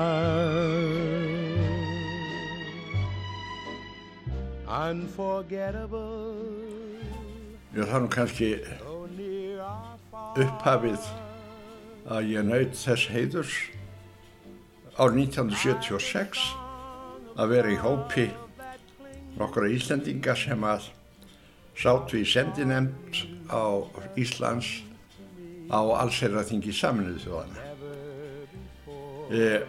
[4.67, 6.37] Unforgettable.
[7.73, 8.50] Já, það er nú kannski
[10.37, 11.09] upphafið
[12.13, 13.55] að ég naut þess heiðurs
[15.01, 16.43] árið 1976
[17.41, 18.27] að vera í hópi
[19.41, 20.91] nokkra Íslendinga sem að
[21.74, 23.82] sátu í sendinemnd á
[24.13, 24.75] Íslands
[25.74, 27.66] á allsherraþingi saminuðu þjóðana.
[29.27, 29.59] E,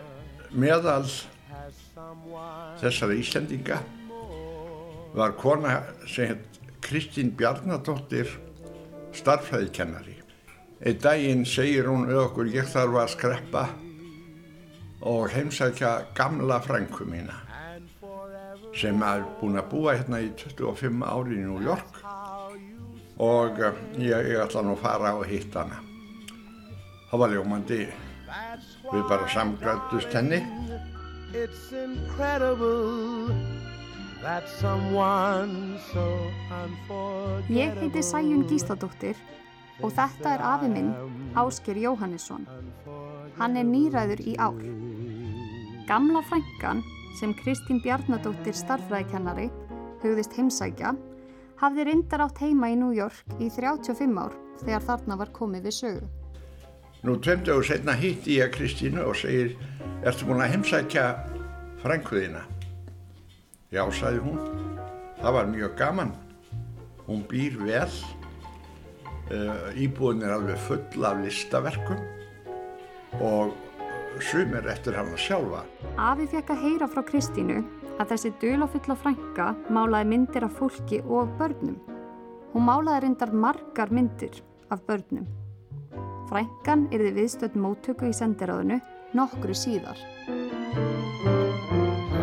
[0.55, 1.09] meðal
[2.79, 3.81] þessara Íslendinga
[5.19, 8.31] var kona sem heit Kristín Bjarnadóttir
[9.19, 10.15] starfræðikennari.
[10.79, 13.65] Einn daginn segir hún við okkur ég þarf að skreppa
[15.11, 17.35] og heimsækja gamla frænku mína
[18.79, 21.99] sem er búin að búa hérna í 25 ári í New York
[23.19, 25.81] og eh, ég, ég ætla nú að fara og hitta hana.
[27.11, 27.81] Það var ljómandi,
[28.93, 30.43] við bara samgrættust henni.
[31.35, 33.35] It's incredible
[34.23, 36.05] that someone so
[36.51, 37.57] unforgettable.
[37.57, 39.17] Ég heiti Sæjun Gísladóttir
[39.83, 40.93] og þetta er afi minn,
[41.39, 42.47] Ásker Jóhannesson.
[43.39, 44.63] Hann er nýræður í ár.
[45.89, 46.83] Gamla frænkan
[47.21, 49.49] sem Kristín Bjarnadóttir starfræðikennari
[50.03, 50.95] hugðist heimsækja
[51.59, 55.79] hafði reyndar átt heima í New York í 35 ár þegar þarna var komið við
[55.79, 56.18] sögu.
[57.07, 59.53] Nú tveimtu og setna hitti ég Kristínu og segir,
[60.03, 61.05] ertu búin að heimsækja
[61.85, 62.43] frænkuðina?
[63.71, 64.41] Já, sagði hún.
[65.21, 66.13] Það var mjög gaman.
[67.07, 67.95] Hún býr vel.
[69.29, 71.99] Uh, íbúin er alveg full af listaverkum
[73.21, 73.53] og
[74.25, 75.63] sumir eftir hana sjálfa.
[76.01, 77.61] Afi fekk að heyra frá Kristínu
[78.01, 81.77] að þessi dulafulla frænka málaði myndir af fólki og börnum.
[82.55, 84.41] Hún málaði reyndar margar myndir
[84.73, 85.29] af börnum.
[86.29, 88.77] Frænkan yrði viðstödd móttöku í sendiráðinu
[89.17, 89.97] nokkru síðar.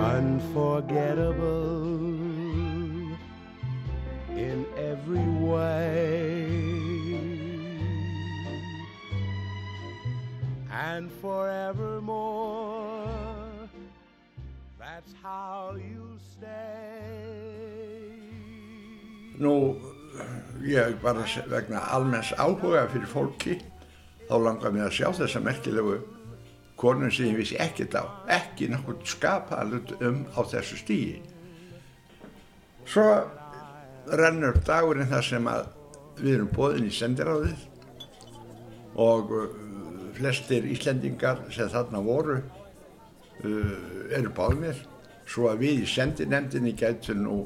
[0.06, 1.90] Unforgettable
[4.38, 6.46] in every way.
[10.72, 13.10] And forevermore,
[14.80, 16.50] that's how you stay.
[19.40, 19.76] Nú,
[20.64, 23.62] ég bara se- vegna almenns áhuga fyrir fólki,
[24.30, 26.00] þá langar mér að sjá þessa merkilegu
[26.80, 31.22] konum sem ég vissi ekkert á, ekki nokkur skapalut um á þessu stígi.
[32.86, 33.06] Svo
[34.12, 35.70] rennur dagurinn þar sem að
[36.20, 37.64] við erum bóðin í sendiráðið
[39.02, 39.48] og uh,
[40.16, 43.72] flestir Íslendingar sem þarna voru uh,
[44.16, 44.80] eru báðmir
[45.28, 47.42] svo að við í sendinemdini gætu nú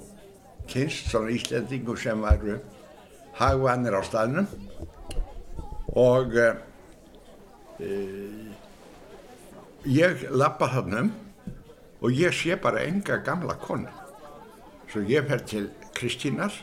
[0.69, 2.59] kynst svona Íslendingu sem varu
[3.39, 4.49] hagvannir á staðnum.
[5.97, 6.59] Og uh,
[9.85, 11.11] ég lappa þarna um
[12.01, 13.89] og ég sé bara enga gamla konu.
[14.89, 16.53] Svo ég fer til Kristínar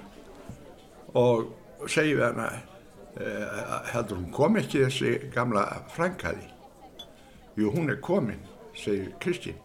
[1.15, 1.53] og
[1.89, 2.49] segi við hana
[3.21, 6.49] uh, heldur hún kom ekki þessi gamla frænkaði?
[7.57, 8.41] Jú hún er komin
[8.77, 9.61] segir Kristín.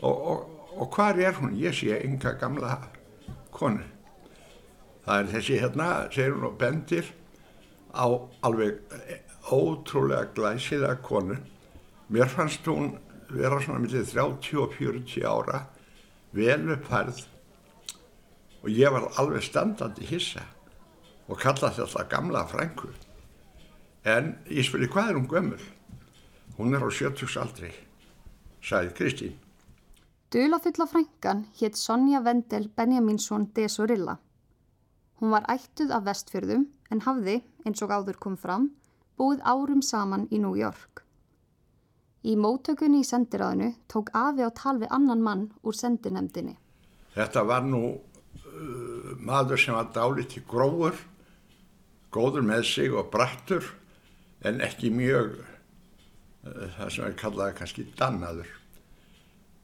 [0.00, 0.38] Og, og,
[0.80, 1.54] og hvar er hún?
[1.56, 2.78] Ég sé enga gamla
[3.52, 3.84] konu.
[5.04, 7.12] Það er þessi hérna segir hún og bendir
[7.94, 8.08] á
[8.42, 8.80] alveg
[9.52, 11.36] ótrúlega glæsilega konu.
[12.08, 12.94] Mér fannst hún
[13.28, 15.62] vera svona millið 30 og 40 ára
[16.34, 17.22] vel uppfærð
[18.64, 20.44] og ég var alveg standandi hissa
[21.28, 22.90] og kallaði þetta gamla frængu
[24.04, 25.64] en ég spurði hvað er hún gömul?
[26.58, 27.72] Hún er á 70 aldri
[28.64, 29.34] sagði Kristín.
[30.32, 34.16] Dulafulla frænkan hétt Sonja Vendel Benjaminsson de Sorilla.
[35.20, 38.72] Hún var ættuð af vestfjörðum en hafði, eins og áður kom fram,
[39.18, 41.02] búið árum saman í New York.
[42.24, 46.56] Í móttökunni í sendiráðinu tók afi á tal við annan mann úr sendinemdini.
[47.14, 50.96] Þetta var nú uh, maður sem var dálítið grófur,
[52.14, 53.66] góður með sig og brattur,
[54.44, 58.48] en ekki mjög uh, það sem er kallaði kannski dannaður.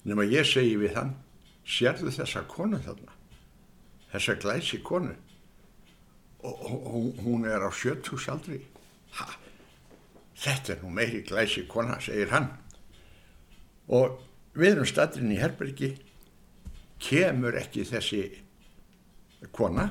[0.04, 1.14] Nefn að ég segi við hann,
[1.64, 3.16] sérðu þessa konu þarna,
[4.12, 5.16] þessa glæsi konu,
[6.44, 8.60] og og- hún er á 70 aldri.
[10.40, 12.48] Þetta er nú meiri glæsi kona, segir hann.
[13.92, 14.20] Og
[14.56, 15.90] við erum staðurinn í Herbergi,
[17.00, 18.22] kemur ekki þessi
[19.56, 19.90] kona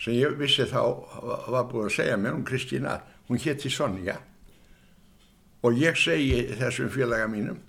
[0.00, 0.80] sem ég vissi þá
[1.50, 2.98] var búin að segja mér um Kristína,
[3.28, 4.18] hún hétti Sonja.
[5.64, 7.62] Og ég segi þessum félaga mínum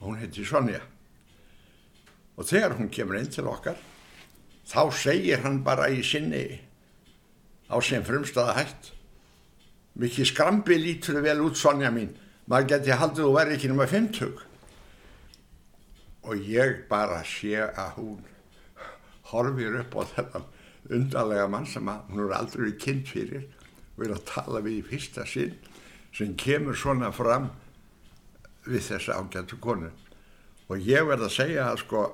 [0.00, 0.80] hún hétti Sonja.
[2.36, 3.76] Og þegar hún kemur inn til okkar
[4.70, 6.44] þá segir hann bara í sinni
[7.70, 8.90] á sem frumstaða hætt
[10.00, 12.14] mikið skrambi lítur vel út Sonja mín.
[12.48, 14.46] Maður geti haldið og verið ekki nema 50
[16.30, 18.18] og ég bara sé að hún
[19.30, 20.48] horfir upp á þennan
[20.90, 23.46] undarlega mann sem hún er aldrei kynnt fyrir.
[23.96, 25.56] Og er að tala við í fyrsta sinn
[26.16, 27.50] sem kemur svona fram
[28.66, 29.90] við þessa ágættu konu.
[30.70, 32.04] Og ég verð að segja að sko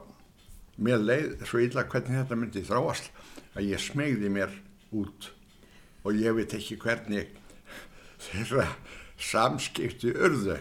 [0.83, 3.11] mér leið svo illa hvernig þetta myndi þráast
[3.57, 4.55] að ég smegði mér
[4.97, 5.31] út.
[6.05, 7.33] Og ég veit ekki hvernig
[8.21, 8.67] þeirra
[9.17, 10.59] samskipti urðu.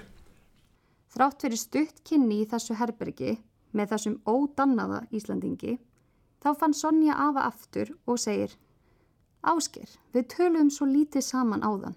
[1.16, 3.38] Þrátt fyrir stutt kynni í þessu herbergi
[3.76, 5.78] með þessum ódannaða Íslandingi
[6.44, 8.56] þá fann Sonja afa aftur og segir
[9.46, 11.94] Ásker, við töluðum svo lítið saman áðan.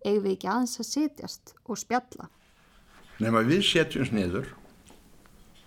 [0.00, 2.30] Eigum við ekki aðeins að setjast og spjalla?
[3.20, 4.48] Nefn að við setjumst niður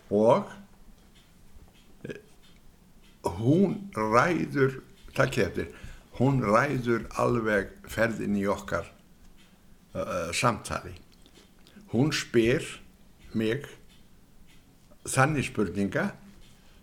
[0.09, 0.49] og
[2.09, 2.17] eh,
[3.37, 4.79] hún ræður,
[5.13, 5.69] takk eftir,
[6.17, 8.89] hún ræður alveg ferðin í okkar
[10.03, 10.95] uh, samtali.
[11.93, 12.65] Hún spyr
[13.33, 13.65] mig
[15.09, 16.09] þannig spurninga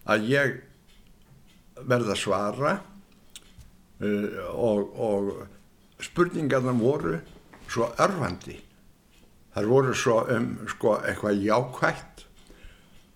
[0.06, 0.54] að ég
[1.86, 2.76] verða svara
[4.00, 7.18] uh, og, og spurningarna voru
[7.66, 8.60] svo örfandi
[9.56, 12.26] þar voru svo um sko eitthvað jákvægt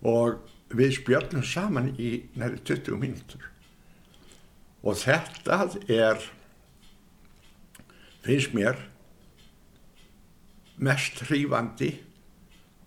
[0.08, 0.40] og
[0.72, 3.50] við spjöldum saman í næri 20 mínutur
[4.80, 6.22] og þetta er
[8.24, 8.78] finnst mér
[10.80, 11.92] mest hrífandi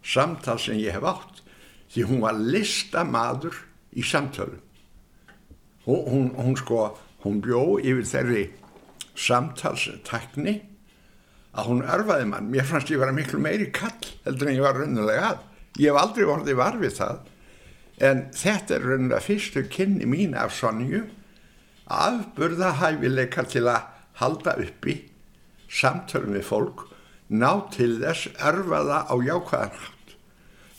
[0.03, 1.41] samtal sem ég hef átt
[1.93, 3.55] því hún var listamadur
[3.93, 4.61] í samtölum.
[5.85, 6.85] Hún, hún, hún sko
[7.23, 8.43] hún bjó yfir þeirri
[9.19, 10.55] samtalstekni
[11.53, 14.79] að hún örfaði mann, mér fannst ég vera miklu meiri kall heldur en ég var
[14.79, 15.43] raunulega að.
[15.77, 17.19] Ég hef aldrei vorðið varfið það,
[18.09, 21.03] en þetta er raunulega fyrstu kynni mín af Sonju,
[21.93, 23.85] afburða hæfileika til að
[24.21, 24.97] halda uppi
[25.69, 26.87] samtölum við fólk,
[27.29, 30.15] ná til þess örfaða á jákvæðan hátt.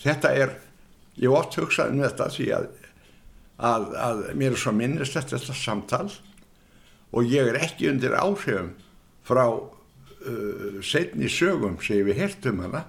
[0.05, 0.57] Þetta er,
[1.17, 2.67] ég ótt hugsaði um þetta því að,
[3.59, 6.09] að, að mér er svo minnist þetta, samtal
[7.15, 8.75] og ég er ekki undir áhrifum
[9.25, 12.85] frá uh, setni sögum sem við hertum hana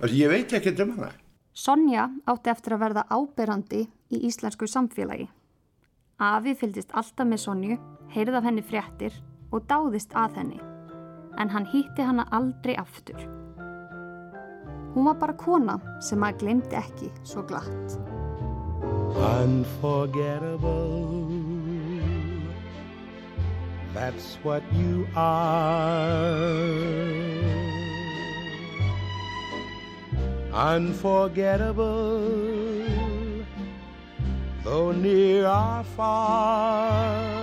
[0.00, 1.12] að ég veit ekki um hana.
[1.54, 5.28] Sonja átti eftir að verða áberandi í íslensku samfélagi.
[6.18, 7.76] Afi fylgist alltaf með Sonju,
[8.14, 9.14] heyrði af henni fréttir
[9.54, 10.58] og dáðist að henni,
[11.38, 13.20] en hann hýtti hana aldrei aftur.
[14.94, 17.98] Hún var bara kona sem að glemdi ekki svo glatt.
[30.54, 32.06] Unforgettable,
[34.62, 37.33] though near or far.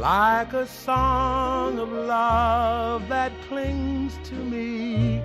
[0.00, 5.20] Like a song of love that clings to me.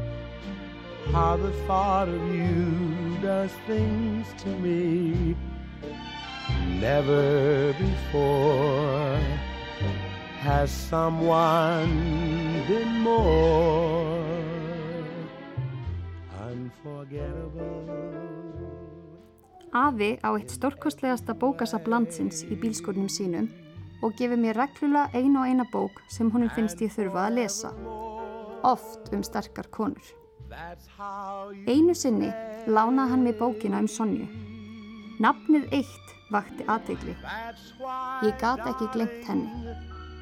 [1.13, 5.33] How the thought of you does things to me.
[6.81, 9.17] Never before
[10.41, 11.95] has someone
[12.67, 14.27] been more
[16.51, 17.87] unforgettable.
[19.71, 21.31] Afi á eitt stórkostlegasta
[22.51, 23.64] í bílskurnum sínum
[24.05, 27.71] og gefur mér reglulega einu og eina bók sem honum finnst ég þurfa að lesa.
[28.65, 30.05] Oft um sterkar konur.
[31.65, 32.29] Einu sinni
[32.69, 34.27] lánaði hann mér bókina um Sonju.
[35.23, 37.15] Nafnið eitt vakti aðtegli.
[38.25, 39.49] Ég gat ekki glemt henni.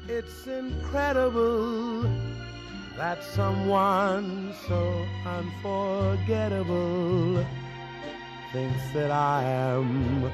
[0.08, 2.08] It's incredible
[2.96, 4.80] that someone so
[5.26, 7.44] unforgettable
[8.52, 10.30] thinks that I am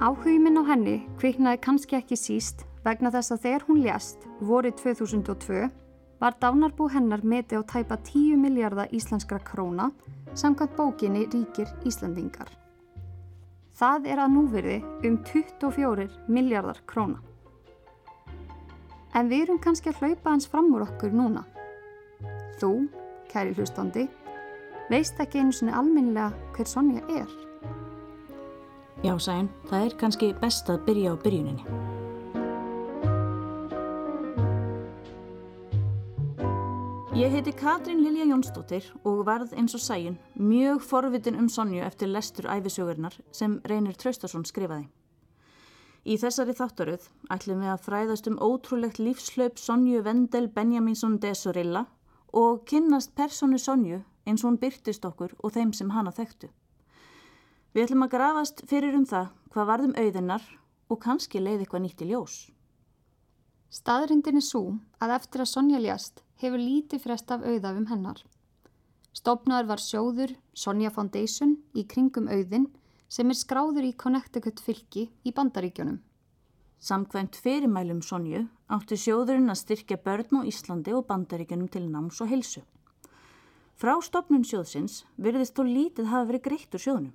[0.00, 4.76] Áhugin minn á henni kviknaði kannski ekki síst vegna þess að þegar hún lést vorið
[4.82, 5.64] 2002
[6.20, 9.90] var dánarbú hennar meti á tæpa 10 miljardar íslenskra króna
[10.34, 12.48] samkvæmt bókinni Ríkir Íslandingar.
[13.76, 17.20] Það er að núverði um 24 miljardar króna.
[19.16, 21.44] En við erum kannski að hlaupa hans fram úr okkur núna.
[22.56, 22.86] Þú,
[23.28, 24.06] kæri hlustandi,
[24.88, 27.28] veist ekki einu sinni alminlega hver Sonja er.
[29.04, 31.64] Já, sæn, það er kannski best að byrja á byrjuninni.
[37.16, 42.08] Ég heiti Katrín Lilja Jónsdóttir og varð eins og sæjun mjög forvitin um Sonju eftir
[42.08, 44.88] lestur æfisögurnar sem Reynir Traustason skrifaði.
[46.04, 51.86] Í þessari þáttaröð ætlum við að fræðast um ótrúlegt lífslaup Sonju Vendel Benjaminsson de Sorilla
[52.32, 56.48] og kynnast personu Sonju eins og hún byrtist okkur og þeim sem hana þekktu.
[57.74, 60.44] Við ætlum að grafast fyrir um það hvað varðum auðinnar
[60.88, 62.36] og kannski leiði eitthvað nýtt í ljós.
[63.70, 68.22] Staðrindin er svo að eftir að Sonja ljast hefur lítið frest af auðafum hennar.
[69.16, 72.68] Stopnaður var sjóður Sonja Foundation í kringum auðin
[73.08, 75.98] sem er skráður í Connecticut fylki í bandaríkjónum.
[76.78, 82.28] Samkvæmt fyrirmælum Sonju átti sjóðurinn að styrkja börn á Íslandi og bandaríkjónum til náms og
[82.28, 82.62] heilsu.
[83.76, 87.14] Frá stopnun sjóðsins verðist þó lítið hafa verið greitt úr sjóðunum.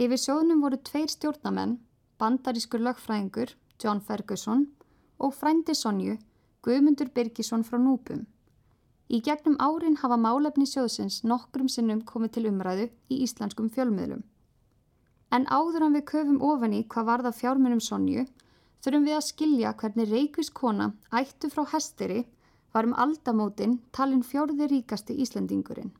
[0.00, 1.78] Yfir sjóðnum voru tveir stjórnamenn,
[2.18, 4.66] bandarískur lögfræðingur, John Ferguson
[5.18, 6.16] og frændi Sonju,
[6.64, 8.24] Guðmundur Birgisson frá Núpum.
[9.12, 14.22] Í gegnum árin hafa málefni sjóðsins nokkrum sinnum komið til umræðu í íslenskum fjölmiðlum.
[15.30, 18.24] En áður en við köfum ofan í hvað varða fjármunum Sonju,
[18.84, 22.24] þurfum við að skilja hvernig Reykjavíks kona ættu frá hesteri
[22.74, 25.94] varum aldamótin talin fjörði ríkasti Íslandingurinn.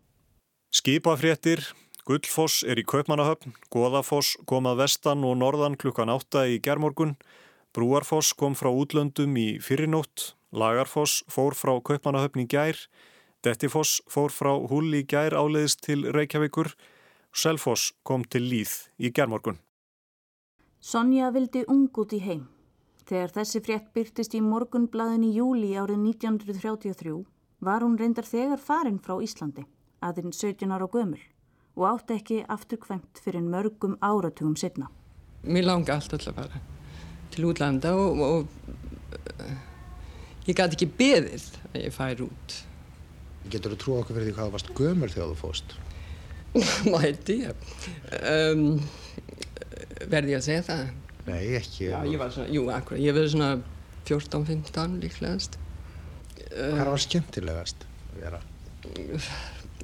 [0.74, 1.62] Skipafréttir,
[2.04, 7.14] Gullfoss er í Kaupmannahöfn, Goðafoss kom að vestan og norðan klukkan átta í gerðmorgun,
[7.74, 12.76] Brúarfoss kom frá útlöndum í fyrirnótt, Lagarfoss fór frá Kaupmannahöfn í gær,
[13.44, 16.74] Dettifoss fór frá Hull í gær áleiðist til Reykjavíkur,
[17.34, 19.58] Selfoss kom til Líð í gerðmorgun.
[20.84, 22.44] Sonja vildi ung út í heim.
[23.04, 27.18] Þegar þessi frétt byrtist í morgunblaðin í júli árið 1933
[27.64, 29.66] var hún reyndar þegar farin frá Íslandi,
[30.00, 31.20] aðeins 17 ára gömul
[31.74, 34.88] og átti ekki afturkvæmt fyrir mörgum áratugum setna.
[35.44, 36.62] Mér langi alltaf til að fara
[37.34, 38.46] til útlanda og, og
[39.42, 39.54] uh,
[40.46, 42.58] ég gæti ekki beðið að ég fær út.
[43.52, 45.76] Getur þú trú okkur fyrir því hvað varst gömur þegar þú fóst?
[46.94, 47.40] Mæti.
[48.30, 48.78] Um,
[50.08, 51.03] verði ég að segja það?
[51.24, 51.88] Nei, ekki.
[51.88, 53.50] Já, ég var svona, jú, akkurat, ég verði svona
[54.04, 55.58] 14-15 líklegast.
[56.54, 58.42] Hvað var skemmtilegast að vera?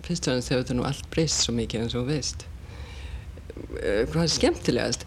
[0.05, 2.47] fyrst og ennast hefur þetta nú allt breyst svo mikið eins og veist
[3.81, 5.07] eh, hvað er skemmtilegast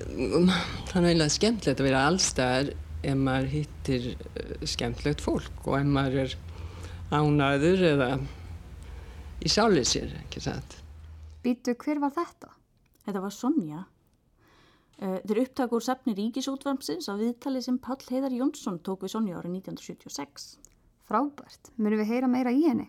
[0.00, 2.72] það er eiginlega skemmtilegt að vera allstæðar
[3.10, 6.36] ef maður hittir eh, skemmtilegt fólk og ef maður er
[7.10, 8.10] ánaður eða
[9.40, 10.78] í sálið sér, ekki satt
[11.40, 12.50] Býtu, hver var þetta?
[13.06, 13.88] Þetta var Sonja eh,
[15.00, 19.54] Þeir upptak úr safni Ríkisútvarmsins á viðtali sem Pall Heiðar Jónsson tók við Sonja árið
[19.62, 20.58] 1976
[21.10, 22.84] Frábært, mörgum við heyra meira í henni?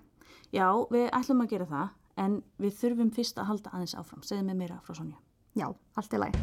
[0.54, 4.22] Já, við ætlum að gera það, en við þurfum fyrst að halda aðeins áfram.
[4.28, 5.18] Segð mér meira frá Sonja.
[5.58, 6.38] Já, allt er læg.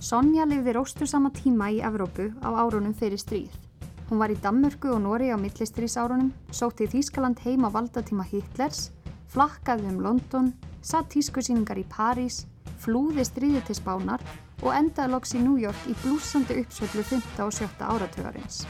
[0.00, 3.52] Sonja lifði róstur sama tíma í Evrópu á árunum fyrir stríð.
[4.08, 8.94] Hún var í Danmörku og Nóri á millistrísárunum, sótti í Þýskaland heim á valdatíma Hitlers,
[9.28, 12.44] flakkaði um London, satt tískusýningar í París,
[12.78, 14.22] flúði stríði til Spánar
[14.62, 17.32] og endaði loks í New York í blúsandi uppsvöldu 5.
[17.44, 17.68] og 7.
[17.78, 18.64] áratögarins.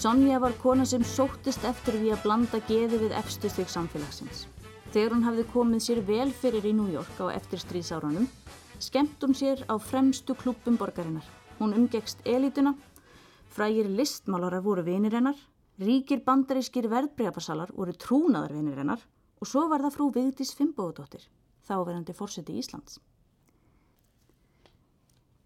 [0.00, 4.46] Sonja var kona sem sóttist eftir því að blanda geði við efstu stygg samfélagsins.
[4.94, 8.24] Þegar hún hafði komið sér vel fyrir í New York á eftirstríðsárunum,
[8.80, 11.26] skemmt hún sér á fremstu klúpum borgarinnar.
[11.60, 12.72] Hún umgekst elituna,
[13.50, 15.38] frægir listmálarar voru vinir hennar,
[15.80, 19.02] ríkir bandarískir verðbregafarsalar voru trúnaðar vinir hennar
[19.40, 21.24] og svo var það frú Vigdís Fimbóðadóttir,
[21.66, 23.00] þáverandi fórseti Íslands.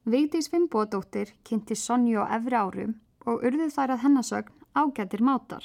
[0.04, 5.64] Vigdís Fimbóðadóttir kynnti Sonju á efri árum og urðið þær að hennasögn ágættir mátar.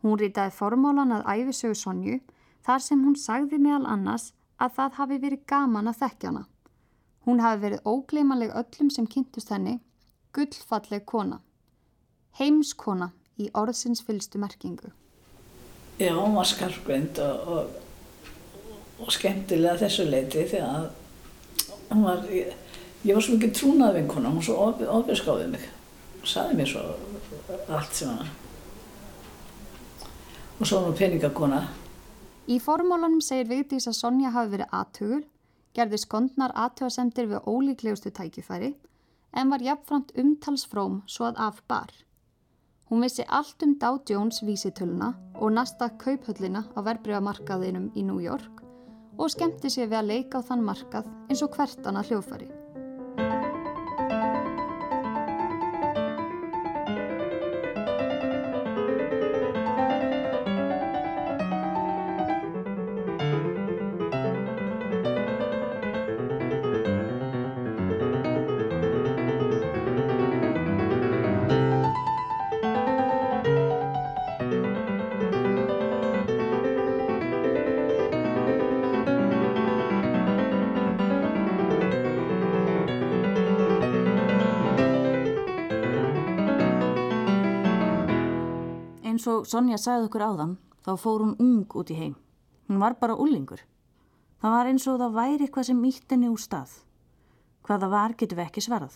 [0.00, 2.20] Hún ritaði formálan að æfisögu Sonju
[2.64, 6.42] þar sem hún sagði meðal annars að það hafi verið gaman að þekkjana.
[7.26, 9.80] Hún hafi verið ógleymanleg öllum sem kynntust henni,
[10.32, 11.40] gullfalleg kona.
[12.38, 13.10] Heimskona
[13.40, 14.92] í orðsins fylstu merkingu.
[16.00, 18.70] Já, hún var skarfgrind og, og,
[19.04, 20.86] og skemmtilega þessu leiti því að
[21.90, 22.54] hún var, ég,
[23.04, 24.70] ég var svo mikið trúnað vinkona, hún svo
[25.00, 25.68] ofiskáðið mig
[26.24, 26.82] saði mér svo
[27.72, 28.32] allt sem hann
[30.60, 31.60] og svo var hún peningakona
[32.50, 35.22] Í formólanum segir Vigdís að Sonja hafi verið aðtugul
[35.76, 38.72] gerði skondnar aðtugasendir við ólíklegustu tækifæri
[39.38, 41.92] en var jafnframt umtalsfróm svo að af bar.
[42.90, 48.64] Hún vissi allt um Dow Jones vísitöluna og næsta kauphöllina á verbreyfamarkaðinum í New York
[49.18, 52.48] og skemmti sér við að leika á þann markað eins og hvert annað hljófari.
[89.50, 90.50] Sonja sagði okkur áðan,
[90.86, 92.12] þá fór hún ung út í heim.
[92.68, 93.64] Hún var bara úlingur.
[94.38, 96.76] Það var eins og það væri eitthvað sem ítt henni úr stað.
[97.66, 98.94] Hvað það var getur við ekki svarað.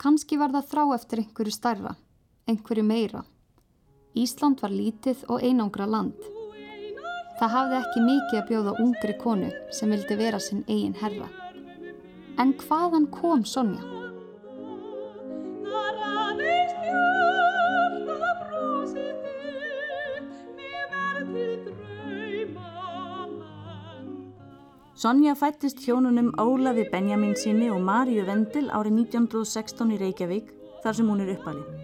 [0.00, 1.92] Kanski var það þrá eftir einhverju starra,
[2.48, 3.22] einhverju meira.
[4.16, 6.16] Ísland var lítið og einangra land.
[7.36, 11.28] Það hafði ekki mikið að bjóða ungri konu sem vildi vera sinn eigin herra.
[12.40, 14.01] En hvaðan kom Sonja?
[25.02, 30.52] Sonja fættist hjónunum Ólafi Benjamin sinni og Maríu Vendel árið 1916 í Reykjavík
[30.84, 31.80] þar sem hún er uppalinn.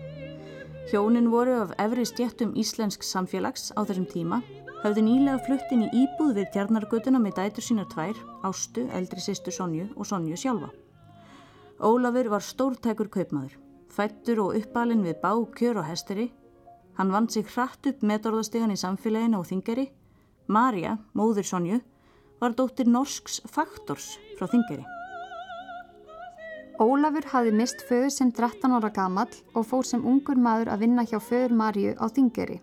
[0.93, 4.39] Hjónin voru af efri stjættum íslensk samfélags á þessum tíma,
[4.85, 9.89] höfðu nýlega fluttin í íbúð við tjarnargötuna með dætur sínar tvær, Ástu, eldri sýstu Sonju
[9.97, 10.71] og Sonju sjálfa.
[11.83, 13.59] Ólafur var stórtækur kaupmaður,
[13.91, 16.31] fættur og uppalinn við bá, kjör og hesteri.
[16.95, 19.91] Hann vand sig hratt upp metorðastegan í samfélaginu og þingari.
[20.47, 21.83] Marja, móður Sonju,
[22.41, 24.85] var dóttir norsks faktors frá Þingeri.
[26.79, 31.03] Ólafur hafi mist föður sem 13 ára gamall og fór sem ungur maður að vinna
[31.03, 32.61] hjá föður Marju á Þingeri.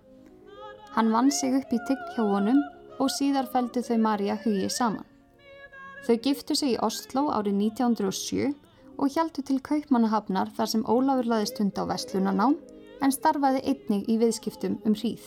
[0.96, 2.62] Hann vann sig upp í tign hjá honum
[3.04, 5.04] og síðar fældu þau Marja hugið saman.
[6.08, 8.54] Þau giftu sig í Oslo árið 1907
[8.96, 12.56] og hjæltu til Kaupmannahafnar þar sem Ólafur laði stund á Vestlunanám
[13.04, 15.26] en starfaði einnig í viðskiptum um hríð.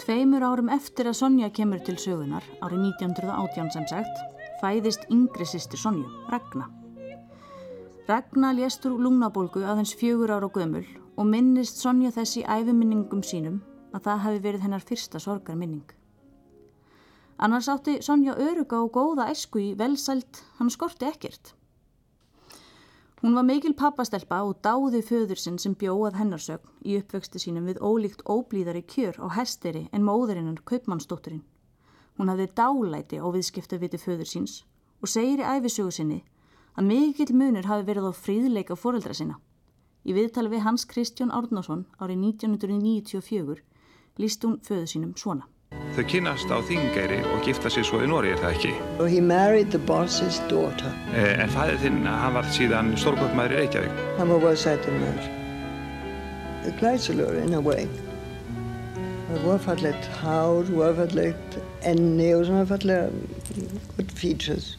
[0.00, 4.22] Tveimur árum eftir að Sonja kemur til sögunar, árið 1918 sem sagt,
[4.62, 6.70] fæðist yngri sýstir Sonju, Ragnar.
[8.08, 10.86] Ragnar léstur lungnabólgu aðeins fjögur ára gömul
[11.20, 13.60] og minnist Sonja þessi æfiminningum sínum
[13.92, 15.84] að það hafi verið hennar fyrsta sorgarminning.
[17.36, 21.52] Annars átti Sonja öruga og góða esku í velsælt, hann skorti ekkert.
[23.20, 27.82] Hún var mikil pappastelpa og dáði föður sinn sem bjóðað hennarsögn í uppvexti sínum við
[27.84, 31.42] ólíkt óblíðari kjör á hesteri en móðurinnar kaupmannsdótturinn.
[32.16, 34.54] Hún hafði dálæti á viðskiptaviti föður síns
[35.04, 36.22] og segir í æfisögu sinni
[36.80, 39.36] að mikill munur hafi verið á fríðleika foreldra sinna.
[40.08, 43.60] Í viðtali við Hans Kristján Árnason árið 1994
[44.16, 45.44] líst hún föðu sínum svona.
[46.00, 48.70] Þau kynast á Þingeyri og gifta sér svo í Nóri, er það ekki?
[48.96, 50.92] So he married the boss's daughter.
[51.12, 53.98] Eh, en fæðið þinn, hann var síðan stórkvöldmaður í Reykjavík.
[54.20, 55.26] Hann var sætumur.
[56.78, 57.88] Glæsilur in a way.
[59.26, 61.58] Það var fallegt hár, var fallegt
[61.92, 63.10] enni og svona fallega
[63.96, 64.72] good features.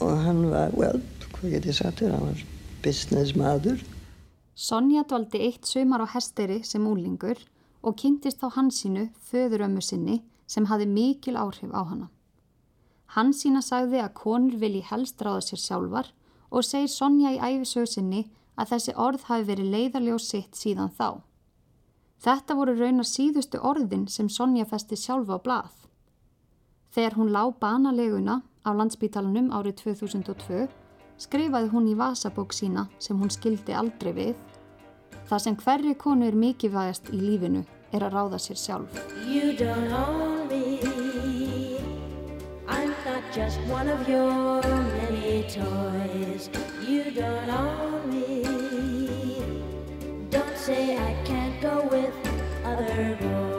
[0.00, 1.04] Og hann var, well,
[1.36, 2.44] hvað get ég sagt þér, hann var
[2.82, 3.84] business maður.
[4.56, 7.36] Sonja dvaldi eitt sömar á hesteri sem úlingur
[7.82, 12.08] og kynntist þá hansínu, föðurömmu sinni, sem hafi mikil áhrif á hana.
[13.16, 16.12] Hansína sagði að konur vilji helst ráða sér sjálfar
[16.50, 18.22] og segir Sonja í æfisögu sinni
[18.56, 21.20] að þessi orð hafi verið leiðarljós sitt síðan þá.
[22.22, 25.74] Þetta voru raunar síðustu orðin sem Sonja festi sjálfa á blað.
[26.92, 30.68] Þegar hún lá banaleguna á landsbítalunum árið 2002
[31.20, 34.36] skrifaði hún í vasabók sína sem hún skildi aldrei við
[35.32, 37.62] Það sem hverju konu er mikilvægast í lífinu
[37.96, 38.98] er að ráða sér sjálf.
[39.24, 41.78] You don't own me.
[42.68, 46.50] I'm not just one of your many toys.
[46.84, 48.44] You don't own me.
[50.28, 52.12] Don't say I can't go with
[52.62, 53.51] other boys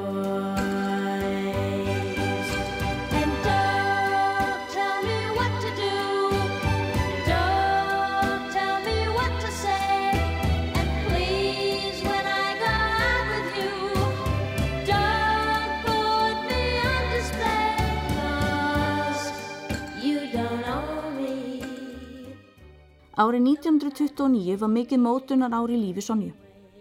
[23.13, 26.31] Árið 1929 var mikið mótunar ári í lífi Sonju.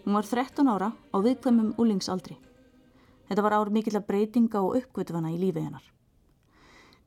[0.01, 2.39] Hún var 13 ára á viðkvæmum úlingsaldri.
[3.29, 5.85] Þetta var árið mikill að breytinga og uppgötufana í lífi hennar.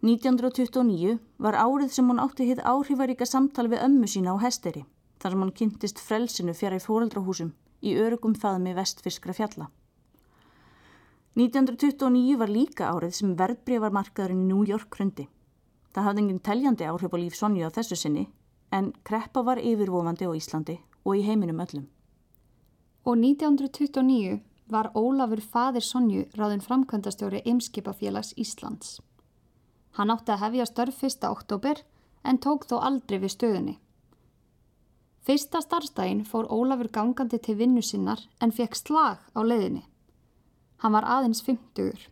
[0.07, 4.85] 1929 var árið sem hún átti hitt áhrifaríka samtal við ömmu sína á hesteri,
[5.19, 7.51] þar sem hann kynntist frelsinu fjara í fóreldrahúsum
[7.83, 9.67] í örugum faðmi vestfiskra fjalla.
[11.35, 15.27] 1929 var líka árið sem verðbrífarmarkaðurinn í New York hrundi.
[15.91, 18.29] Það hafði enginn teljandi áhrif á líf Sonju á þessu sinni
[18.73, 21.87] en kreppa var yfirvofandi á Íslandi og í heiminum öllum.
[23.07, 29.01] Og 1929 var Ólafur fadir Sonju ráðin framkvæmdastjóri Eimskipafélags Íslands.
[29.97, 31.25] Hann átti að hefja störf 1.
[31.31, 31.83] oktober
[32.25, 33.77] en tók þó aldrei við stöðunni.
[35.27, 39.83] Fyrsta starfstægin fór Ólafur gangandi til vinnu sinnar en fekk slag á leiðinni.
[40.83, 42.11] Hann var aðeins 50.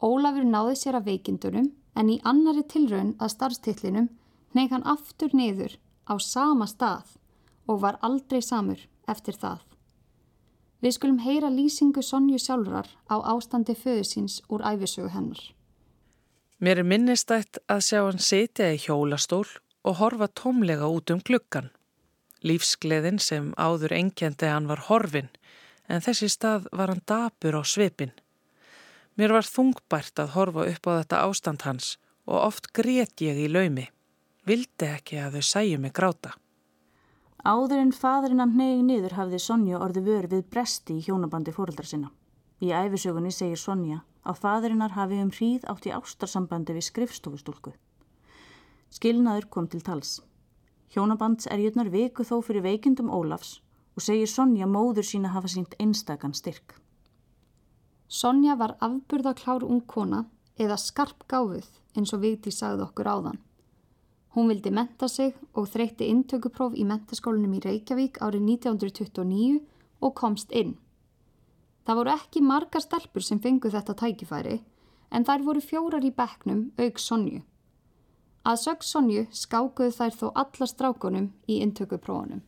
[0.00, 4.08] Ólafur náði sér að veikindunum en í annari tilraun að starfstillinum
[4.54, 5.76] neyk hann aftur niður
[6.10, 7.16] á sama stað
[7.70, 9.60] og var aldrei samur eftir það.
[10.80, 15.40] Við skulum heyra lýsingu Sonju sjálfrar á ástandi föðusins úr æfisögu hennar.
[16.60, 19.46] Mér er minnistætt að sjá hann setja í hjólastól
[19.84, 21.70] og horfa tómlega út um gluggan.
[22.44, 25.28] Lífsgleðin sem áður engjandi hann var horfin,
[25.88, 28.12] en þessi stað var hann dapur á svipin.
[29.16, 33.48] Mér var þungbært að horfa upp á þetta ástand hans og oft grét ég í
[33.52, 33.90] laumi.
[34.50, 36.30] Vildi ekki að þau sæju mig gráta.
[37.46, 41.86] Áður en fadurinn að negi niður hafði Sonja orði vörð við bresti í hjónabandi fóröldar
[41.86, 42.08] sinna.
[42.58, 47.72] Í æfisögunni segir Sonja að fadurinn hafi um hríð átt í ástarsambandi við skrifstofustúlku.
[48.90, 50.16] Skilnaður kom til tals.
[50.96, 53.60] Hjónabandserjurnar viku þó fyrir veikindum Ólafs
[53.94, 56.74] og segir Sonja móður sína hafa sínt einstakann styrk.
[58.08, 60.24] Sonja var afburðaklár ung kona
[60.58, 63.38] eða skarp gáfuð eins og Vigti sagði okkur áðan.
[64.34, 69.56] Hún vildi menta sig og þreytti intökupróf í mentaskólinum í Reykjavík árið 1929
[70.00, 70.76] og komst inn.
[71.82, 74.60] Það voru ekki margar stelpur sem fengu þetta tækifæri
[75.10, 77.40] en þær voru fjórar í bekknum auk Sonju.
[78.46, 82.44] Að sög Sonju skákuðu þær þó alla strákunum í intökuprófunum.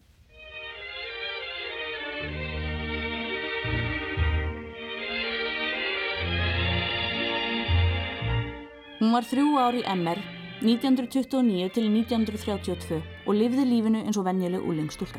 [9.02, 10.22] Hún var þrjú ár í MR
[10.62, 15.18] 1929 til 1932 og lifði lífinu eins og venjuleg úlengstúlka.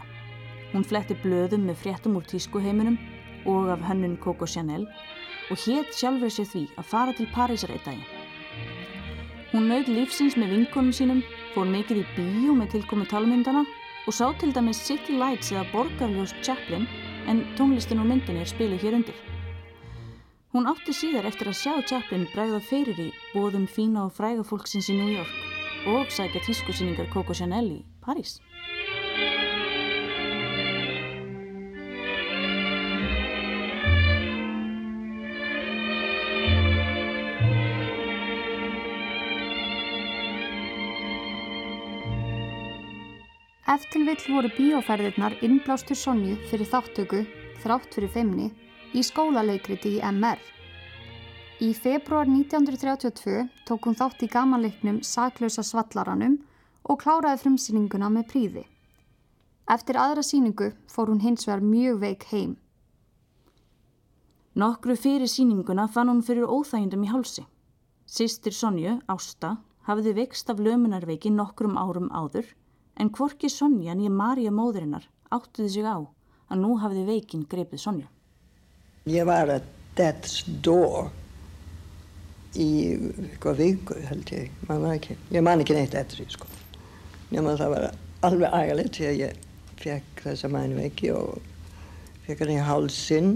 [0.71, 2.95] Hún fletti blöðum með fréttum úr tískuheiminum
[3.45, 4.87] og af hönnun Coco Chanel
[5.51, 8.07] og hétt sjálfur sér því að fara til Parísar eitt dagi.
[9.51, 11.21] Hún naut lífsins með vinkonum sínum,
[11.53, 13.65] fór mikið í bíu með tilkomi talmyndana
[14.07, 16.87] og sá til dæmis City Lights eða Borgarljós Chaplin
[17.27, 19.32] en tónlistin og myndin er spiluð hér undir.
[20.53, 24.85] Hún átti síðar eftir að sjá Chaplin bregða fyrir í bóðum fína og fræga fólksins
[24.93, 28.37] í New York og sækja tískusýningar Coco Chanel í París.
[43.73, 47.25] Eftir vill voru bíóferðirnar innblástur Sonju fyrir þáttöku,
[47.65, 48.51] þrátt fyrir feimni,
[48.93, 50.39] í skólaleikriti í MR.
[51.63, 56.39] Í februar 1932 tók hún þátt í gamanleiknum Saklausa svallaranum
[56.83, 58.63] og kláraði frumsýninguna með príði.
[59.71, 62.57] Eftir aðra síningu fór hún hins vegar mjög veik heim.
[64.59, 67.45] Nokkru fyrir síninguna fann hún fyrir óþægindum í hálsi.
[68.05, 69.55] Sistir Sonju, Ásta,
[69.87, 72.51] hafiði vext af lömunarveiki nokkrum árum áður
[72.99, 78.09] en kvorki Sonja nýja Marja móðurinnar áttuði sig á að nú hafiði veikin greipið Sonju.
[79.03, 79.65] Ég var að
[79.97, 81.09] death's door
[82.55, 85.17] í eitthvað viku held ég, man ekki.
[85.33, 86.47] Ég man ekki neitt eftir því sko.
[87.33, 87.87] Nefnum að það var
[88.29, 89.41] alveg agalegt því að ég
[89.81, 91.41] fekk þessa mænveiki og
[92.23, 93.33] fekk hann í hálsinn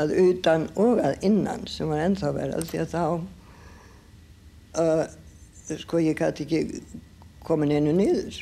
[0.00, 3.04] að utan og að innan sem var ennþá verið því að þá
[4.80, 5.04] uh,
[5.84, 6.62] sko ég gæti ekki
[7.44, 8.40] komin inn og niður.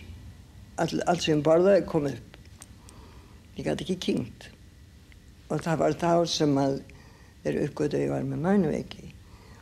[0.79, 2.41] All, allt sem borðaði kom upp.
[3.59, 4.51] Ég gæti ekki kynnt
[5.51, 6.81] og það var þá sem að
[7.45, 9.09] þeir uppgötu að ég var með mænuveiki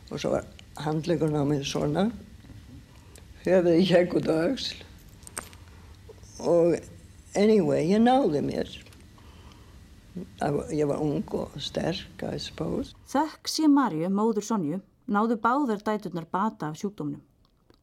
[0.09, 0.49] og svo var
[0.85, 2.09] handlegurinn á mig svona
[3.45, 4.85] höfuði hjekk út á auksl
[6.39, 6.77] og
[7.35, 8.69] anyway, ég náði mér.
[10.71, 12.95] Ég var ung og sterk I suppose.
[13.11, 17.23] Þakk sé Marju, móður Sonju náðu báðar dæturnar bata af sjúkdóminum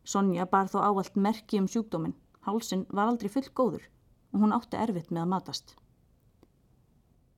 [0.07, 2.15] Sonja bar þó áallt merki um sjúkdómin
[2.47, 3.89] hálsin var aldrei full góður
[4.33, 5.75] og hún átti erfitt með að matast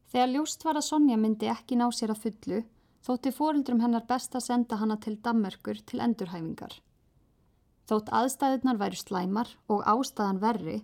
[0.08, 2.58] Þegar ljóst var að Sonja myndi ekki ná sér að fullu,
[3.04, 6.78] þótti fórildrum hennar best að senda hana til Dammerkur til endurhæfingar.
[7.88, 10.78] Þótt aðstæðunar væri slæmar og ástæðan verri,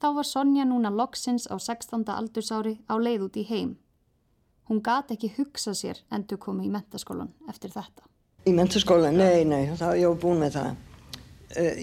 [0.00, 2.04] þá var Sonja núna loksins á 16.
[2.12, 3.76] aldursári á leið út í heim.
[4.68, 8.04] Hún gati ekki hugsa sér endur komi í mentaskólan eftir þetta.
[8.44, 9.16] Í mentaskólan?
[9.16, 10.84] Nei, nei, þá ég var búin með það.
[11.56, 11.80] Uh,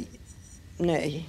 [0.85, 1.25] nei,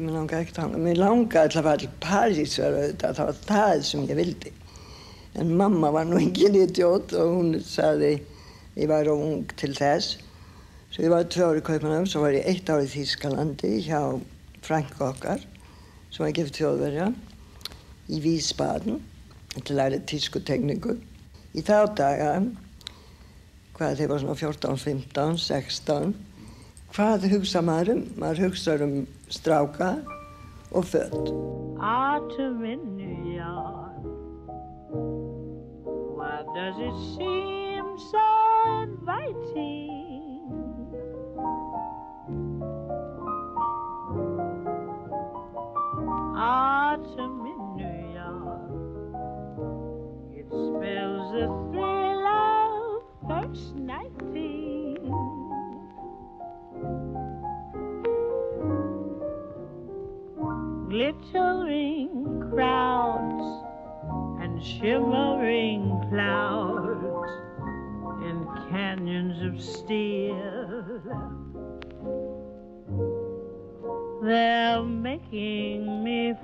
[0.00, 3.86] mér langaði ekki að, mér langaði að fara til París verið þetta, það var það
[3.90, 4.56] sem ég vildi
[5.38, 8.18] en mamma var nú engin idiot og hún saði
[8.76, 10.18] ég var á ung til þess.
[10.92, 14.02] Svo ég var tvö ári í Kaupanöfn svo var ég eitt ári í Þýskalandi hjá
[14.62, 15.40] Frank okkar
[16.12, 17.08] sem var gift þjóðverja
[18.12, 19.00] í Vísbaden
[19.56, 20.96] til að læra tísku tekníku
[21.56, 22.30] í þá daga
[23.76, 26.14] hvað þeir var svona 14, 15, 16
[26.92, 28.02] hvað hugsa maður um?
[28.20, 28.98] maður hugsa um
[29.32, 29.94] stráka
[30.72, 31.32] og fött
[31.82, 33.71] Autumn in
[36.54, 40.50] Does it seem so inviting?
[46.36, 48.70] Ah, autumn in New York.
[50.36, 54.98] It spells the thrill of first nighting.
[60.90, 63.61] Glittering crowds
[64.62, 67.30] shimmering clouds
[68.24, 71.00] and canyons of steel.
[74.22, 76.34] They're making me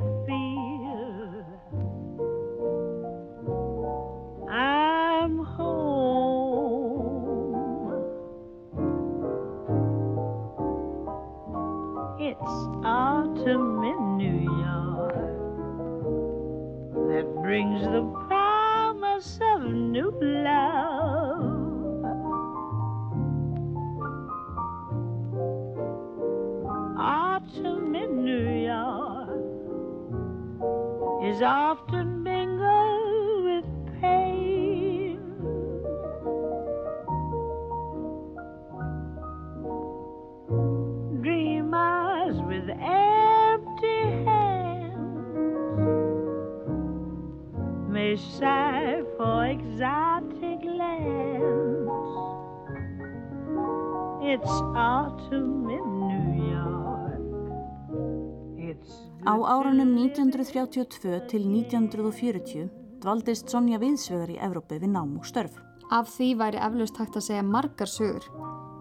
[59.29, 62.68] Á árunum 1932 til 1940
[63.03, 65.59] dvaldist Sonja viðsvegar í Evrópi við nám og störf.
[65.90, 68.24] Af því væri eflaust hægt að segja margar sögur,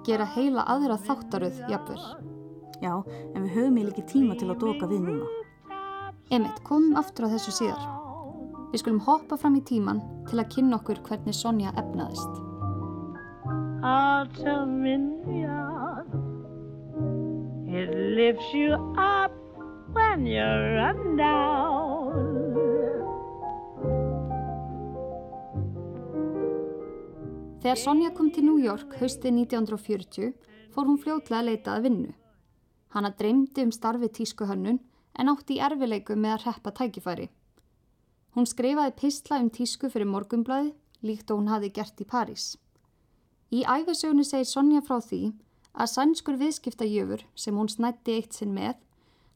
[0.08, 2.00] gera heila aðra þáttaröð jafnvel.
[2.80, 2.94] Já,
[3.36, 5.30] en við höfum í líki tíma til að doka við núna.
[6.32, 7.88] Emitt, komum aftur á þessu síðar.
[8.72, 12.47] Við skulum hoppa fram í tíman til að kynna okkur hvernig Sonja efnaðist.
[13.84, 16.08] In New York.
[17.68, 19.32] It lifts you up
[19.94, 22.48] when you're run down.
[27.62, 30.34] Þegar Sonja kom til New York haustið 1940
[30.72, 32.14] fór hún fljótlega að leita að vinnu.
[32.96, 34.80] Hanna dreymdi um starfi tískuhönnun
[35.20, 37.28] en átti í erfileiku með að reppa tækifæri.
[38.38, 40.72] Hún skrifaði pistla um tísku fyrir morgumblaði
[41.04, 42.56] líkt og hún hafi gert í París.
[43.48, 45.22] Í æfisögnu segir Sonja frá því
[45.72, 48.76] að sænskur viðskiptajöfur sem hún snætti eitt sinn með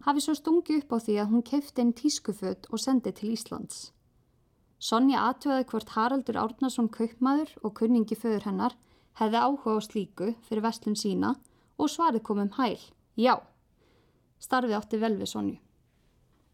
[0.03, 3.91] hafi svo stungi upp á því að hún kefti einn tískuföt og sendi til Íslands.
[4.81, 8.75] Sonja atvöði hvort Haraldur Árnason kaupmaður og kunningi föður hennar
[9.21, 11.35] hefði áhuga á slíku fyrir vestlun sína
[11.77, 12.79] og svarið kom um hæl,
[13.15, 13.37] já.
[14.41, 15.59] Starfið átti vel við Sonju.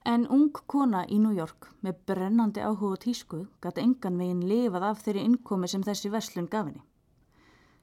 [0.05, 5.01] En ung kona í New York með brennandi áhuga tísku gæti engan veginn lifað af
[5.03, 6.83] þeirri innkomi sem þessi verslun gaf henni.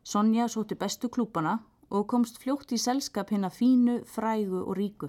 [0.05, 5.09] Sonja sóti bestu klúpana og komst fljótt í selskap hinn að fínu, frægu og ríku.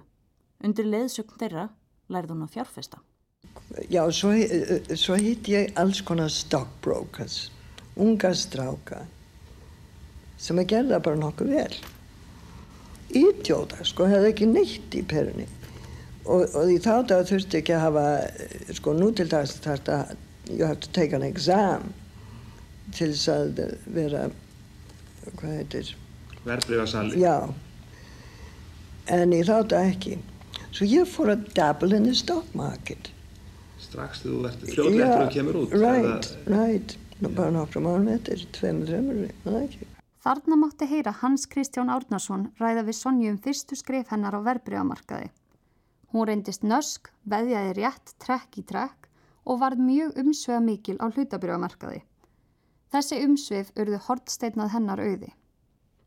[0.63, 1.65] Undir leðsögn þeirra
[2.07, 3.01] lærði hún að fjárfesta.
[3.91, 4.31] Já, svo,
[4.95, 7.49] svo hitt ég alls konar stockbrokers,
[7.99, 9.01] unga stráka,
[10.39, 11.75] sem að gerða bara nokkuð vel.
[13.15, 15.47] Ítjóta, sko, hefði ekki neitt í perunni.
[16.25, 18.05] Og, og í þá dag þurfti ekki að hafa,
[18.79, 19.99] sko, nú til dags þarf þetta,
[20.49, 21.91] you have to take an exam
[22.95, 23.61] til þess að
[23.93, 24.25] vera,
[25.39, 25.95] hvað heitir?
[26.45, 27.19] Verbreyfasali.
[27.21, 27.49] Já,
[29.15, 30.19] en í þá dag ekki.
[30.75, 33.09] Svo ég fór að dabble in the stock market.
[33.81, 35.75] Strax þegar þú ert fljóðlega eftir að þú kemur út.
[35.79, 36.95] Right, right.
[37.23, 38.91] Nú bara nokkru mánum eftir, tveimur,
[39.61, 39.87] ekki.
[40.25, 45.29] Þarna mátti heyra Hans Kristján Árnason ræða við Sonju um fyrstu skrif hennar á verbreyfamarkaði.
[46.11, 49.07] Hún reyndist nösk, veðjaði rétt, trekk í trekk
[49.45, 52.01] og varð mjög umsvega mikil á hlutabrjámarkaði.
[52.95, 55.33] Þessi umsvið urðu hortsteinnað hennar auði.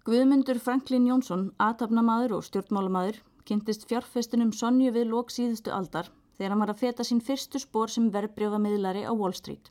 [0.08, 6.62] Guðmundur Franklin Jónsson, atafnamaður og stjórnmálamaður, kynntist fjárfestunum Sonju við lók síðustu aldar þegar hann
[6.64, 9.68] var að feta sín fyrstu spór sem verbreyfamiðlari á Wall Street.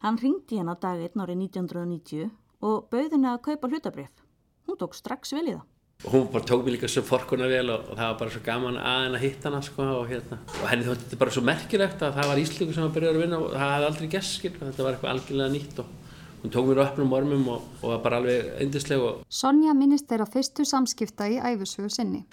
[0.00, 2.32] Hann ringdi henn á dag 1 árið 1990
[2.64, 4.24] og bauði henni að kaupa hlutabreyf.
[4.64, 5.68] Hún tók strax vel í það.
[6.08, 8.80] Hún bara tók mér líka svo forkuna vel og, og það var bara svo gaman
[8.80, 10.40] að henn að hitta hana sko og hérna.
[10.56, 13.24] Og henni þótti þetta bara svo merkilegt að það var Íslíku sem var byrjað að
[13.26, 14.56] vinna og það hefði aldrei gæst skil.
[14.56, 15.98] Þetta var eitthvað algjörlega nýtt og
[16.42, 19.00] hún tók mér öppnum ormum og, og var bara alveg eindisleg.
[19.00, 19.22] Og...
[19.28, 22.24] Sonja minnist þeirra fyrstu samskipta í æfisögu sinni.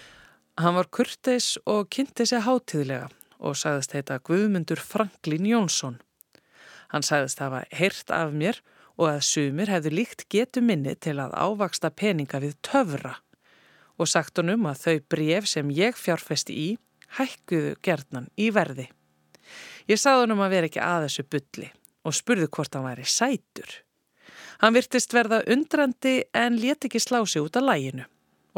[0.58, 3.06] Hann var kurteis og kynnti sig hátíðlega
[3.38, 6.00] og sagðist heita Guðmundur Franklin Jónsson.
[6.90, 8.58] Hann sagðist hafa heyrt af mér
[8.98, 13.14] og að sumir hefði líkt getu minni til að ávaksta peninga við töfra
[13.98, 16.68] og sagt honum að þau bref sem ég fjárfesti í
[17.18, 18.88] hækkuðu gerðnan í verði.
[19.88, 21.70] Ég sagði honum að vera ekki að þessu bulli
[22.06, 23.70] og spurði hvort hann væri sætur.
[24.58, 28.06] Hann virtist verða undrandi en let ekki slási út af læginu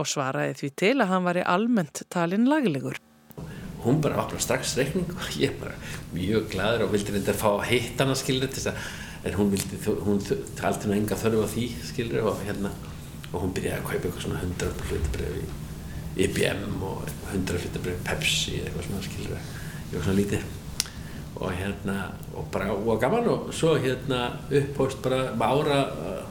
[0.01, 2.97] og svaraði því til að hann væri almennt talin laglegur.
[3.85, 5.73] hún bara opna strax reikning og ég bara
[6.13, 8.81] mjög gladur og vildi reynda að fá að hitta hana skilur þess að
[9.25, 10.21] en hún vildi, hún
[10.57, 12.73] taldi nú enga þörfu á því skilur og hérna
[13.33, 18.59] og hún byrjaði að kaupa eitthvað svona 100 hlutabröf í IBM og 100 hlutabröf Pepsi
[18.61, 20.60] eitthvað svona skilur eitthvað svona lítið
[21.41, 21.97] og hérna
[22.37, 26.23] og bara og gaman og svo hérna upphóst bara ára uh,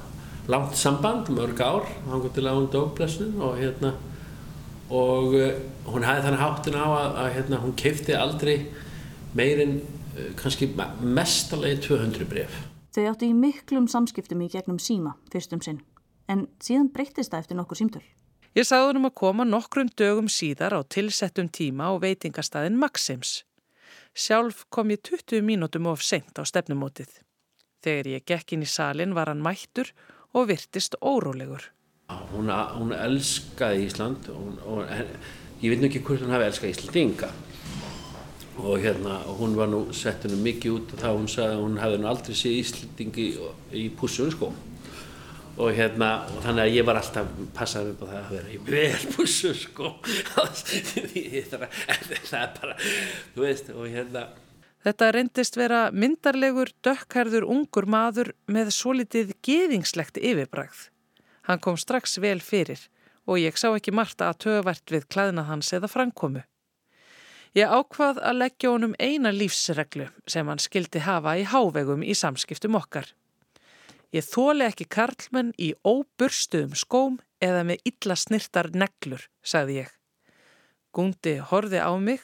[0.48, 3.94] langt samband, mörg ár hann til að hún dóblessun og hérna
[4.90, 5.54] og uh,
[5.90, 8.56] hún hafði þannig háttin á að, að hérna, hún keipti aldrei
[9.34, 15.62] meirinn uh, kannski mestalegi 200 bref Þau áttu í miklum samskiptum í gegnum síma fyrstum
[15.62, 15.84] sinn
[16.30, 18.06] en síðan breyttist það eftir nokkur símtöl.
[18.58, 23.44] Ég sagði hann um að koma nokkrum dögum síðar á tilsettum tíma á veitingastæðin Maxims.
[24.16, 27.12] Sjálf kom ég 20 mínútum of sent á stefnumótið.
[27.84, 29.94] Þegar ég gekk inn í salin var hann mættur
[30.36, 31.70] og virtist órólegur.
[32.34, 34.90] Hún, hún elskaði Ísland og, og
[35.62, 37.30] ég veit nú ekki hvort hún hafi elskað Íslandinga
[38.60, 41.78] og hérna hún var nú sett hennu mikið út og þá hún sagði að hún
[41.80, 44.50] hefði nú aldrei séð Íslandingi í, í pussun sko
[45.60, 48.60] og hérna og þannig að ég var alltaf passaði upp á það að vera í
[48.70, 49.96] vel pussu sko
[52.30, 54.30] það er bara þú veist og hérna
[54.80, 60.86] Þetta reyndist vera myndarlegur, dökkhærður, ungur maður með svo litið geðingslegt yfirbræð.
[61.50, 62.86] Hann kom strax vel fyrir
[63.28, 66.46] og ég sá ekki margt að töfvært við klæðna hans eða framkomu.
[67.58, 72.78] Ég ákvað að leggja honum eina lífsreglu sem hann skildi hafa í hávegum í samskiptum
[72.80, 73.10] okkar.
[74.10, 79.92] Ég þóli ekki karlmenn í óburstuðum skóm eða með illa snirtar neglur, sagði ég.
[80.94, 82.24] Gundi horfi á mig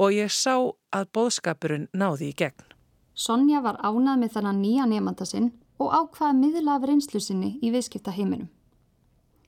[0.00, 0.56] og ég sá
[0.96, 2.64] að bóðskapurinn náði í gegn.
[3.12, 7.72] Sonja var ánað með þannan nýja nefnda sinn og ákvaða miðla af reynslu sinni í
[7.74, 8.48] viðskipta heiminum.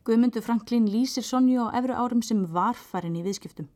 [0.04, 3.70] Guðmundur Franklín lýsir Sonju á efru árum sem varfærin í viðskiptum.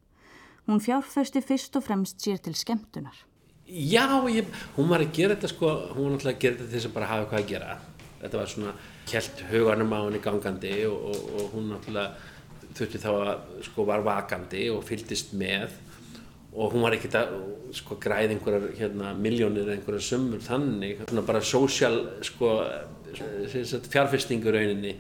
[0.66, 3.16] Hún fjárfæsti fyrst og fremst sér til skemmtunar.
[3.66, 6.76] Já, ég, hún var að gera þetta sko, hún var náttúrulega að gera þetta til
[6.76, 7.72] þess að bara hafa hvað að gera.
[8.20, 8.74] Þetta var svona
[9.10, 12.12] kjelt huganum á henni gangandi og, og, og hún náttúrulega
[12.76, 13.32] þurfti þá að
[13.66, 15.74] sko var vakandi og fyldist með.
[16.56, 17.34] Og hún var ekkert að
[17.76, 21.02] sko græði einhverjar hérna miljónir eða einhverjar sömmur þannig.
[21.10, 22.54] Svona bara sósjál sko
[23.90, 24.94] fjárfestingur rauninni.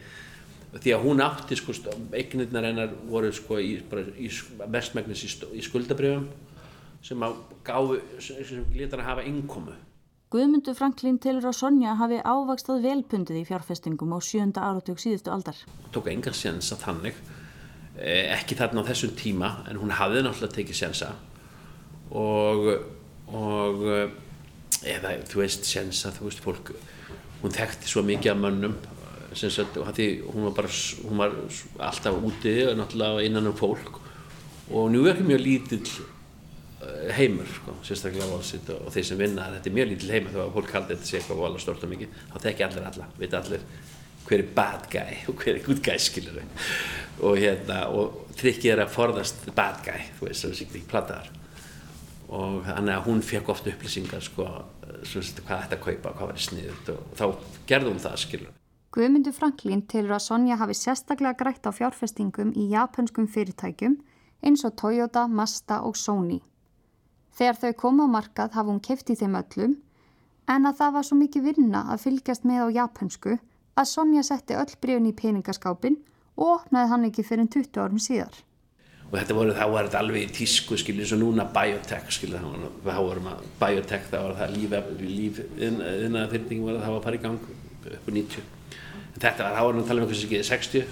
[0.74, 1.76] Því að hún átti sko
[2.18, 4.32] eignirnar hennar voru sko í, í
[4.66, 6.26] mestmægnis í, í skuldabrjöfum
[7.06, 9.74] sem að gáðu sem leta hann að hafa innkomu.
[10.34, 15.58] Guðmundur Franklín tilur á Sonja hafi ávakstað velpundið í fjárfestingum á sjönda áratug síðustu aldar.
[15.94, 17.18] Tók engar sénsa þannig
[17.96, 21.12] ekki þarna á þessum tíma en hún hafði náttúrulega tekið sénsa
[22.10, 22.66] og,
[23.32, 23.86] og
[24.84, 26.74] eða þú veist sensa, þú veist fólk
[27.40, 28.76] hún þekkti svo mikið af mönnum
[29.36, 30.74] sagt, því hún var bara
[31.04, 31.38] hún var
[31.78, 34.00] alltaf úti náttúrulega innan um fólk.
[34.70, 35.90] Og nú er ekki mjög lítill
[37.16, 40.42] heimur sko, sérstaklega Wallsitt og, og þeir sem vinna þetta er mjög lítill heimur þá
[40.44, 43.38] að fólk haldi þetta sé eitthvað vola stort og mikið þá þekki allir alla, veit
[43.40, 43.66] allir
[44.26, 46.42] hver er bad guy og hver er good guy skilur
[47.26, 50.92] og hérna og trikkið er að forðast bad guy þú veist, það er siktigt ekki
[50.92, 51.34] plattaðar
[52.26, 54.46] og þannig að hún fekk ofta upplýsingar sko,
[55.06, 57.24] svona, hvað þetta kaupa, hvað var sniðut og þá
[57.70, 58.54] gerði hún það skilur.
[58.96, 63.98] Guðmundur Franklín tilur að Sonja hafi sérstaklega grætt á fjárfestingum í japanskum fyrirtækjum
[64.46, 66.40] eins og Toyota, Mazda og Sony.
[67.36, 69.76] Þegar þau koma á markað hafa hún kefti þeim öllum
[70.48, 73.36] en að það var svo mikið vinna að fylgjast með á japansku
[73.76, 75.98] að Sonja setti öll breyfni í peningaskápin
[76.36, 78.42] og opnaði hann ekki fyrir 20 árum síðar.
[79.06, 82.48] Og þetta voru, þá var þetta alveg í tísku skiljið, eins og núna biotech skiljið,
[82.82, 87.22] þá vorum að biotech, þá var það líf, líf var að það að fara í
[87.22, 87.50] gang
[87.86, 88.52] upp á 90
[89.16, 90.82] en þetta var, þá var hann að tala um eitthvað sem ekki 60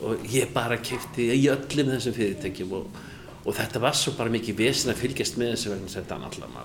[0.00, 3.00] og ég bara kefti í öllum þessum fyrirtækjum og,
[3.44, 6.60] og þetta var svo bara mikið vesin að fylgjast með þessu vegna þetta alltaf,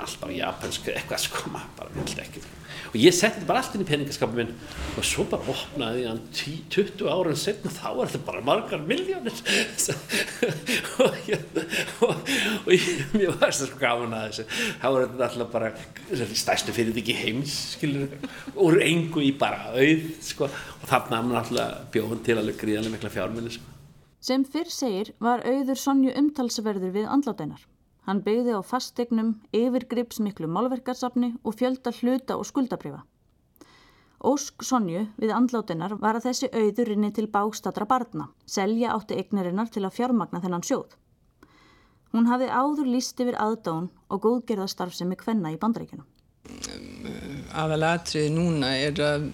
[0.00, 2.48] alltaf japansku eitthvað sko, maður bara vildi ekki
[2.90, 4.50] og ég setti þetta bara allt inn í peningaskapin minn
[4.98, 9.36] og svo bara opnaði hann 20 ára en setna þá var þetta bara margar miljónir
[11.04, 11.20] og,
[12.08, 12.32] og,
[12.64, 14.46] og ég, mér var svo gaman að þessu.
[14.82, 15.72] Þá var þetta alltaf bara
[16.42, 18.16] stærstu fyrirtæki heims skilur,
[18.58, 23.14] úr engu í bara auð sko, og þarna hann alltaf bjóðan til alveg gríðanlega mikla
[23.14, 23.69] fjárminni sko.
[24.20, 27.66] Sem fyrr segir var auður Sonju umtalsverður við andláteinar
[28.08, 33.04] Hann byggði á fastegnum, yfirgripsmiklu málverkarsafni og fjölda hluta og skuldabrifa.
[34.26, 39.70] Ósk Sonju við andlátinnar var að þessi auður rinni til bástatra barna, selja átti eignarinnar
[39.72, 40.96] til að fjármagna þennan sjóð.
[42.10, 46.08] Hún hafði áður líst yfir aðdán og góðgerðastarf sem er hvenna í bandaríkjunum.
[47.54, 49.30] Aðalatrið núna er að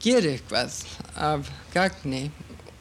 [0.00, 0.80] gera eitthvað
[1.20, 2.30] af gagni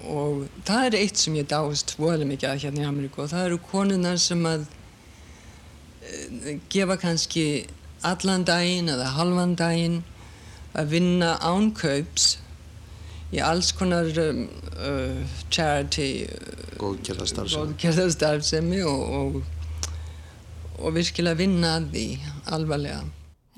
[0.07, 3.45] og það er eitt sem ég dást voðalega mikið að hérna í Ameríku og það
[3.49, 4.71] eru konunar sem að uh,
[6.71, 7.45] gefa kannski
[8.07, 9.97] allan daginn eða halvan daginn
[10.77, 12.25] að vinna ánkaups
[13.35, 14.45] í alls konar um,
[14.79, 15.19] uh,
[15.51, 16.09] charity
[16.79, 19.31] góðgerðarstarfsemi og, og,
[20.79, 22.07] og virkilega vinna að því
[22.55, 23.01] alvarlega.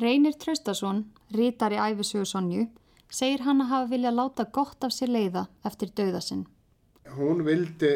[0.01, 0.97] Reynir Traustason,
[1.35, 2.63] rítar í æfisögu Sonju,
[3.11, 6.45] segir hann að hafa viljað láta gott af sér leiða eftir dauðasinn.
[7.11, 7.89] Hún vildi,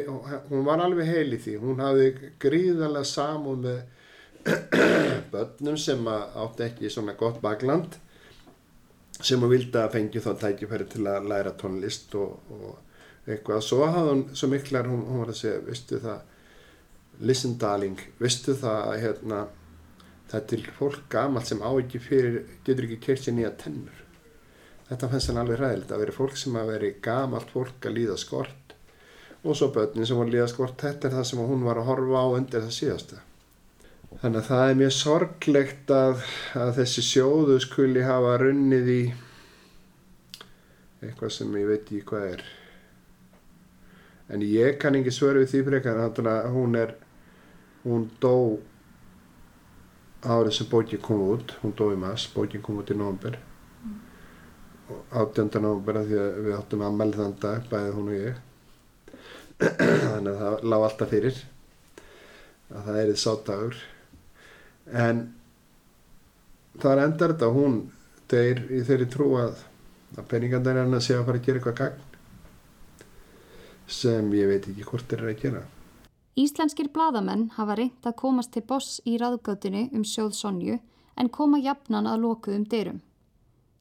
[0.50, 3.84] hún var alveg heil í því, hún hafði gríðarlega samúð með
[5.32, 7.96] börnum sem átti ekki svona gott bakland
[9.24, 13.64] sem hún vildi að fengi þá tækifæri til að læra tónlist og, og eitthvað.
[13.64, 16.26] Svo hafði hún svo miklar, hún, hún var að segja, vistu það,
[17.26, 19.44] listen darling, vistu það að hérna,
[20.30, 24.05] það er til fólk gamalt sem á ekki fyrir, getur ekki keirt sér nýja tennur.
[24.86, 28.18] Þetta fannst hann alveg ræðilegt að veri fólk sem að veri gamalt fólk að líða
[28.22, 28.76] skort
[29.46, 31.90] og svo börnin sem voru að líða skort, þetta er það sem hún var að
[31.92, 33.22] horfa á undir það síðasta.
[34.22, 36.22] Þannig að það er mjög sorglegt að,
[36.58, 39.00] að þessi sjóðu skuli hafa runnið í
[41.06, 42.46] eitthvað sem ég veit ekki hvað er.
[44.34, 46.96] En ég kann ekki svöru við því frekar, að hún er,
[47.84, 48.36] hún dó
[50.26, 53.38] árið sem bókin kom út, hún dó í mass, bókin kom út í nógumber.
[54.88, 55.60] 18.
[55.64, 58.36] nógumber að því að við áttum að melda þann dag, bæðið hún og ég.
[60.06, 61.44] Þannig að það lág alltaf fyrir
[62.70, 63.78] að það erið sáttagur
[65.06, 65.22] en
[66.82, 67.78] þar endar þetta hún
[68.32, 69.62] deyr í þeirri trú að
[70.16, 72.02] að peningandar er hann að segja að fara að gera eitthvað gagn
[73.96, 75.64] sem ég veit ekki hvort þeir eru að gera
[76.36, 80.80] Íslenskir bladamenn hafa reynt að komast til boss í raðgötinu um sjóð Sonju
[81.16, 82.98] en koma jafnan að lokuðum dyrum.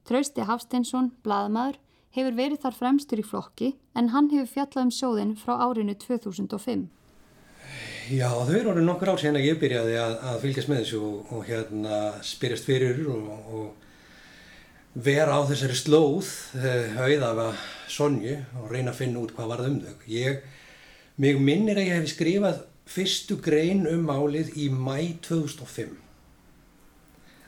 [0.05, 1.79] Trausti Hafsteinsson, bladamaður,
[2.15, 6.85] hefur verið þar fremstur í flokki en hann hefur fjallað um sjóðin frá árinu 2005.
[8.13, 11.01] Já, þau eru orðið nokkur ár sen að ég byrjaði að, að fylgjast með þessu
[11.09, 16.29] og, og hérna spyrjast fyrir og, og vera á þessari slóð
[17.01, 17.49] auðafa
[17.91, 20.07] Sonju og reyna að finna út hvað varð um þau.
[20.13, 20.45] Ég,
[21.17, 26.04] mig minnir að ég hef skrifað fyrstu grein um málið í mæ 2005.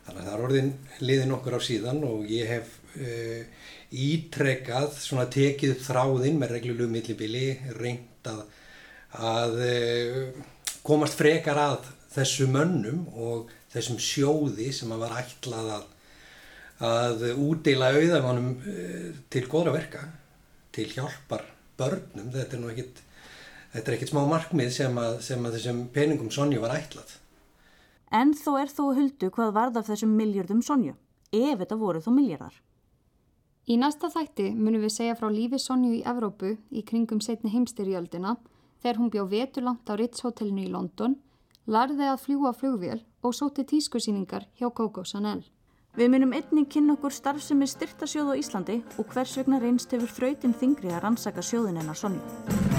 [0.06, 3.42] Þannig að það er orðin liðin okkur á síðan og ég hef uh,
[3.90, 7.48] ítrekkað, svona tekið þráðinn með reglulegu millibili,
[7.78, 8.46] reynd að
[9.16, 9.54] að
[10.84, 15.86] komast frekar að þessu mönnum og þessum sjóði sem að var ætlað að,
[16.88, 18.50] að útdeila auðafanum
[19.32, 20.04] til góðra verka,
[20.74, 21.44] til hjálpar
[21.78, 22.32] börnum.
[22.32, 23.02] Þetta er nú ekkit,
[23.74, 27.16] þetta er ekkit smá markmið sem að, sem að þessum peningum Sonju var ætlað.
[28.14, 30.94] En þó er þó huldu hvað varð af þessum miljardum Sonju,
[31.32, 32.54] ef þetta voru þó miljardar.
[33.66, 38.36] Í næsta þætti munum við segja frá lífi Sonju í Evrópu í kringum setni heimstyrjöldina
[38.82, 41.18] þegar hún bjá veturlangt á Ritz hotellinu í London,
[41.66, 45.42] larði að fljúa flugvél og sóti tískusýningar hjá Coco Chanel.
[45.96, 50.54] Við munum einnig kynna okkur starfsemi styrtasjóð á Íslandi og hvers vegna reynst hefur þrautin
[50.54, 52.75] þingri að rannsaka sjóðin hennar Sonju.